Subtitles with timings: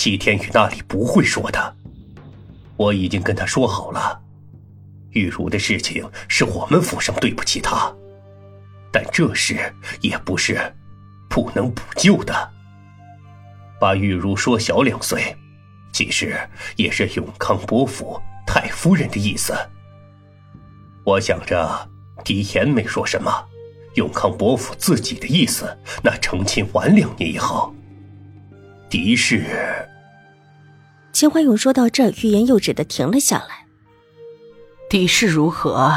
[0.00, 1.76] 齐天宇那里不会说的，
[2.78, 4.18] 我已经跟他说好了。
[5.10, 7.94] 玉茹的事情是我们府上对不起他，
[8.90, 9.58] 但这事
[10.00, 10.58] 也不是
[11.28, 12.50] 不能补救的。
[13.78, 15.36] 把玉茹说小两岁，
[15.92, 16.34] 其实
[16.76, 19.54] 也是永康伯府太夫人的意思。
[21.04, 21.90] 我想着
[22.24, 23.30] 狄言没说什么，
[23.96, 27.74] 永康伯府自己的意思，那成亲晚两年也好。
[28.90, 29.44] 狄氏。
[31.12, 33.64] 秦怀勇说到这，欲言又止的停了下来。
[34.88, 35.94] 狄氏如何？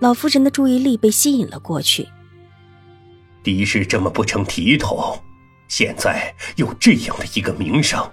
[0.00, 2.08] 老夫人的注意力被吸引了过去。
[3.44, 5.16] 狄氏这么不成体统，
[5.68, 8.04] 现在有这样的一个名声，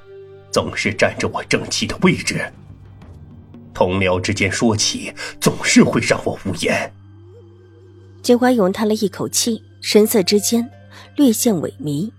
[0.51, 2.53] 总是占着我正气的位置。
[3.73, 6.93] 同僚之间说起，总是会让我无言。
[8.21, 10.69] 秦怀勇叹了一口气，神色之间
[11.15, 12.11] 略现萎靡。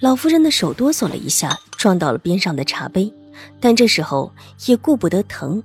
[0.00, 3.12] 老夫人的手哆嗦了一下，撞到了边上的茶杯，
[3.60, 4.32] 但这时候
[4.66, 5.62] 也顾不得疼，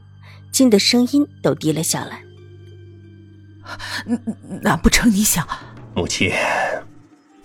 [0.51, 2.23] 惊得声音都低了下来。
[4.61, 5.47] 难不成你想？
[5.93, 6.31] 母亲，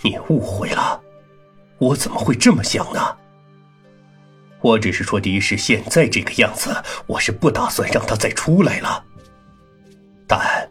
[0.03, 1.01] 你误会了，
[1.79, 3.17] 我怎么会这么想呢？
[4.61, 6.75] 我只是说狄氏现在这个样子，
[7.07, 9.05] 我是不打算让他再出来了，
[10.27, 10.71] 但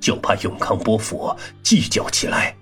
[0.00, 2.54] 就怕永康伯府计较起来。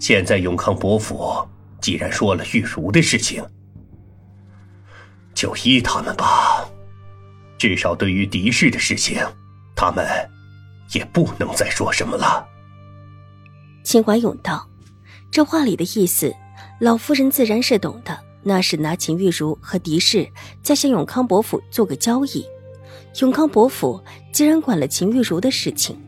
[0.00, 1.46] 现在永康伯府。
[1.80, 3.42] 既然说了玉茹的事情，
[5.34, 6.68] 就依他们吧。
[7.56, 9.24] 至少对于狄氏的事情，
[9.74, 10.06] 他们
[10.92, 12.46] 也不能再说什么了。
[13.82, 14.68] 秦怀勇道
[15.32, 16.34] ：“这话里的意思，
[16.80, 18.18] 老夫人自然是懂的。
[18.42, 20.26] 那是拿秦玉茹和狄氏
[20.62, 22.44] 再向永康伯府做个交易。
[23.20, 25.98] 永康伯府既然管了秦玉茹的事情，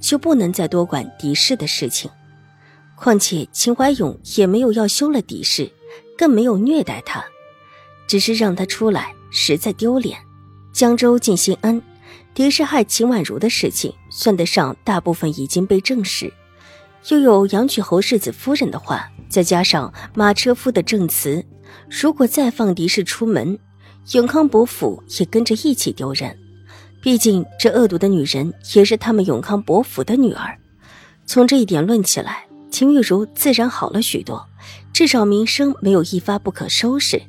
[0.00, 2.08] 就不能再多管狄氏的事情。”
[3.00, 5.70] 况且秦怀勇也没有要休了狄氏，
[6.16, 7.24] 更没有虐待他，
[8.08, 10.18] 只是让他出来实在丢脸。
[10.72, 11.80] 江州晋兴恩，
[12.34, 16.32] 狄氏害秦婉如的事情，算得上大部分已经被证实。
[17.10, 21.44] 又有杨曲侯世子夫人的话，再加上马车夫的证词，
[21.88, 23.56] 如果再放狄氏出门，
[24.12, 26.36] 永康伯府也跟着一起丢人。
[27.00, 30.58] 毕竟这恶毒的女人也是他们永康伯府的女儿。
[31.26, 32.47] 从这一点论起来。
[32.70, 34.48] 秦玉茹自然好了许多，
[34.92, 37.20] 至少名声没有一发不可收拾。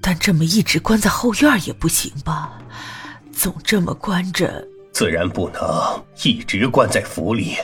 [0.00, 2.58] 但这么一直关在后院也不行吧？
[3.32, 5.60] 总这么关着，自然不能
[6.24, 7.56] 一直关在府里。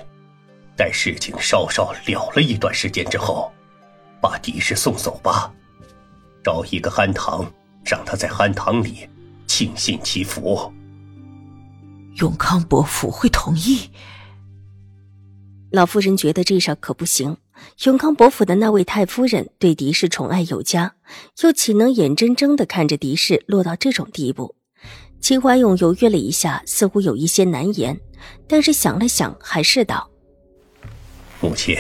[0.77, 3.53] 待事情稍稍了了一段时间之后，
[4.21, 5.53] 把狄氏送走吧，
[6.43, 7.49] 找一个憨堂，
[7.85, 9.09] 让他在憨堂里
[9.47, 10.73] 庆幸祈福。
[12.17, 13.89] 永康伯府会同意？
[15.73, 17.37] 老夫人觉得这事可不行。
[17.85, 20.95] 永康伯府的那位太夫人对狄氏宠爱有加，
[21.43, 24.55] 又岂能眼睁睁的看着狄氏落到这种地步？
[25.21, 27.99] 秦怀勇犹豫了一下，似乎有一些难言，
[28.49, 30.11] 但是想了想，还是道
[31.41, 31.77] ：“母亲，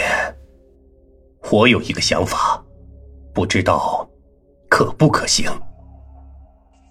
[1.51, 2.65] 我有一个想法，
[3.35, 4.09] 不知道
[4.71, 5.51] 可不可行？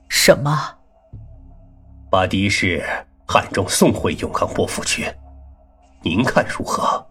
[0.10, 0.76] 什么？
[2.12, 2.84] 把狄氏
[3.26, 5.06] 汉中送回永康伯府去。”
[6.04, 7.06] 您看如何？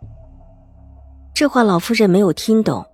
[1.32, 2.84] 这话老夫人没有听懂，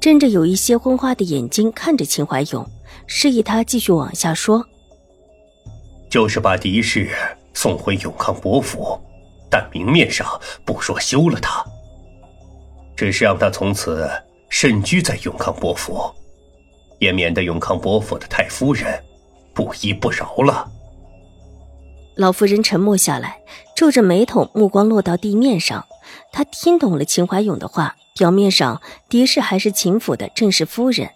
[0.00, 2.68] 睁着有一些昏花的眼睛看着秦怀勇，
[3.06, 4.66] 示意他继续往下说。
[6.10, 7.10] 就是把狄氏
[7.54, 8.98] 送回永康伯府，
[9.48, 10.26] 但明面上
[10.64, 11.64] 不说休了他，
[12.96, 14.10] 只是让他从此
[14.48, 16.12] 身居在永康伯府，
[16.98, 19.02] 也免得永康伯府的太夫人
[19.54, 20.68] 不依不饶了。
[22.16, 23.38] 老夫人沉默下来，
[23.74, 25.84] 皱着眉头，目光落到地面上。
[26.32, 31.10] 她听懂了秦怀勇的话，表面上狄氏还是秦府的正式夫人，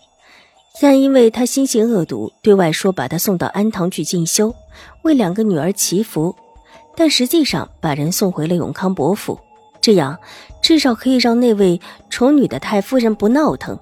[0.81, 4.53] 但因为她心性恶毒，对外说把她送到安堂去进修，
[5.03, 6.35] 为两个女儿祈福，
[6.97, 9.39] 但实际上把人送回了永康伯府。
[9.81, 10.19] 这样
[10.61, 11.81] 至少可以让那位
[12.11, 13.79] 宠女的太夫人不闹腾。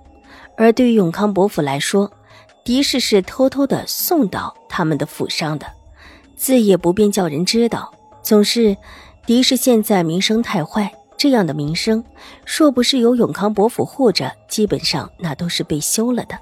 [0.58, 2.12] 而对于永康伯府来说，
[2.62, 5.66] 狄氏是偷偷的送到他们的府上的。
[6.36, 7.92] 自也不便叫人知道。
[8.22, 8.76] 总是，
[9.24, 12.04] 狄氏现在名声太坏，这样的名声，
[12.44, 16.38] 若不是有永康伯府护着，基本上那都是被休了的。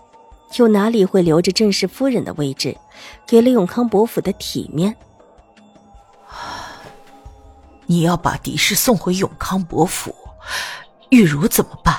[0.59, 2.77] 又哪里会留着正室夫人的位置？
[3.27, 4.95] 给了永康伯府的体面。
[7.87, 10.15] 你要把狄氏送回永康伯府，
[11.11, 11.95] 玉茹怎么办？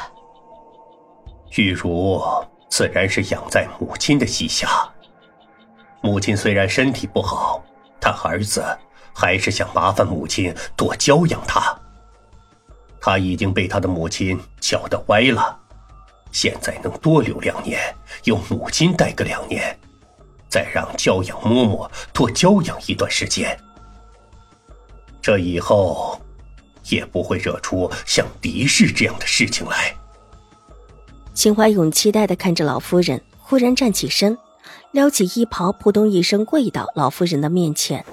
[1.58, 2.22] 玉茹
[2.70, 4.68] 自然是养在母亲的膝下。
[6.02, 7.64] 母亲虽然身体不好，
[8.14, 8.66] 他儿子
[9.14, 11.76] 还是想麻烦母亲多教养他。
[13.00, 15.60] 他已经被他的母亲教得歪了，
[16.32, 17.80] 现在能多留两年，
[18.24, 19.78] 由母亲带个两年，
[20.50, 23.58] 再让教养嬷嬷多教养一段时间。
[25.22, 26.20] 这以后
[26.90, 29.96] 也不会惹出像狄氏这样的事情来。
[31.34, 34.38] 秦怀勇期待的看着老夫人，忽然站起身，
[34.96, 38.06] 撩起衣袍，扑通一声跪到老夫人的面前，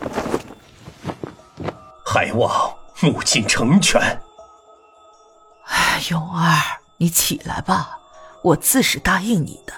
[2.05, 4.01] 还望母亲成全。
[5.67, 8.01] 哎勇儿，你起来吧，
[8.43, 9.73] 我自是答应你的，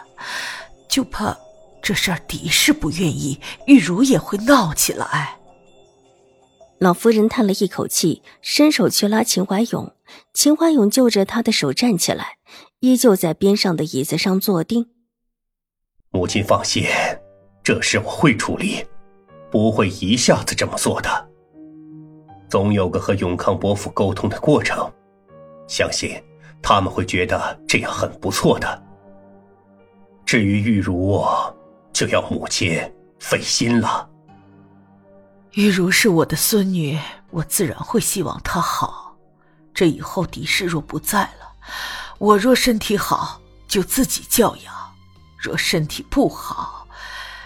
[0.88, 1.36] 就怕
[1.82, 5.36] 这事儿狄氏不愿意，玉茹也会闹起来。
[6.78, 9.92] 老夫人叹了一口气，伸手去拉秦怀勇，
[10.32, 12.38] 秦怀勇就着他的手站起来，
[12.80, 14.93] 依旧在边上的椅子上坐定。
[16.14, 16.86] 母亲放心，
[17.60, 18.86] 这事我会处理，
[19.50, 21.28] 不会一下子这么做的，
[22.48, 24.88] 总有个和永康伯父沟通的过程。
[25.66, 26.22] 相信
[26.62, 28.82] 他们会觉得这样很不错的。
[30.24, 31.20] 至于玉茹，
[31.92, 32.80] 就要母亲
[33.18, 34.08] 费心了。
[35.54, 36.96] 玉茹是我的孙女，
[37.30, 39.16] 我自然会希望她好。
[39.74, 41.56] 这以后狄氏若不在了，
[42.18, 44.72] 我若身体好，就自己教养；
[45.44, 46.88] 若身体不好，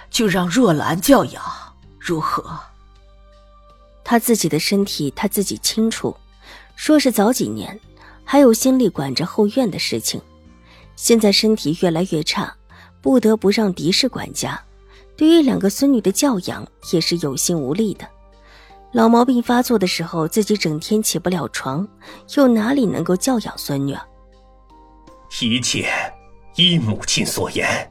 [0.08, 1.42] 就让若兰教养，
[1.98, 2.56] 如何？
[4.04, 6.16] 他自己的身体他自己清楚，
[6.76, 7.78] 说是早几年。
[8.22, 10.20] 还有心力管着后院的事情，
[10.94, 12.54] 现在身体越来越差，
[13.00, 14.62] 不得不让狄氏管家。
[15.16, 18.06] 对于两个孙女的教养，也是有心无力的。
[18.92, 21.88] 老毛病发作的时候，自己整天起不了床，
[22.36, 23.96] 又哪里能够教养孙女？
[25.40, 25.90] 一切
[26.58, 27.88] 依母亲所言。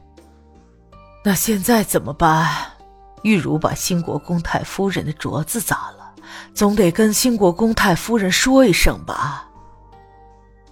[1.24, 2.54] 那现在怎么办？
[3.22, 6.14] 玉茹把兴国公太夫人的镯子砸了，
[6.52, 9.48] 总得跟兴国公太夫人说一声吧。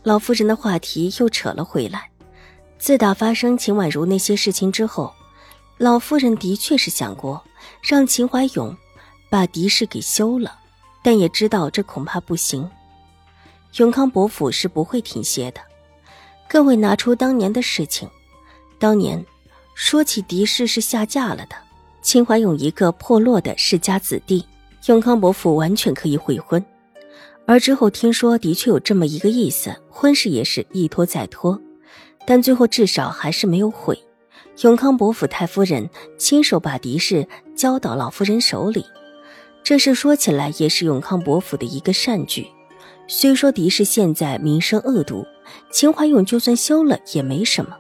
[0.03, 2.11] 老夫人的话题又扯了回来。
[2.79, 5.11] 自打发生秦婉如那些事情之后，
[5.79, 7.43] 老夫人的确是想过
[7.83, 8.77] 让秦怀勇
[9.31, 10.59] 把狄氏给休了，
[11.03, 12.69] 但也知道这恐怕不行。
[13.77, 15.61] 永康伯府是不会停歇的，
[16.49, 18.09] 更会拿出当年的事情。
[18.79, 19.25] 当年
[19.75, 21.57] 说起狄氏是下嫁了的，
[22.03, 24.45] 秦怀勇一个破落的世家子弟，
[24.87, 26.65] 永康伯府完全可以悔婚。
[27.47, 31.61] 而之后听说的确有这么一个意思，婚事也是一拖再拖，
[32.27, 33.99] 但最后至少还是没有毁。
[34.63, 35.89] 永康伯府太夫人
[36.19, 38.85] 亲手把狄氏交到老夫人手里，
[39.63, 42.47] 这事说起来也是永康伯府的一个善举。
[43.09, 45.25] 虽说狄氏现在名声恶毒，
[45.71, 47.77] 秦怀勇就算休了也没什么，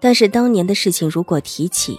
[0.00, 1.98] 但是当年的事情如果提起，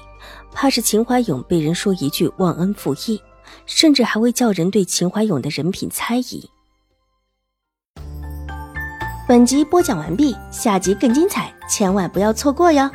[0.51, 3.21] 怕是秦怀勇被人说一句忘恩负义，
[3.65, 6.49] 甚至还会叫人对秦怀勇的人品猜疑。
[9.27, 12.89] 本集播讲完毕，下集更精彩，千万不要错过哟。